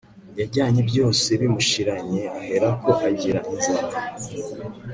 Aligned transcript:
yajyanye 0.39 0.81
byose 0.89 1.27
bimushiranye, 1.41 2.21
aherako 2.39 2.89
agira 3.09 3.39
inzara 3.51 3.97